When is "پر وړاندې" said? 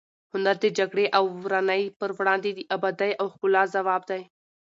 1.99-2.49